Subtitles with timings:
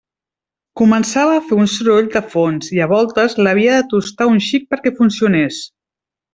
[0.79, 4.69] Començava a fer un soroll de fons i a voltes l'havia de tustar un xic
[4.75, 5.65] perquè funcionés.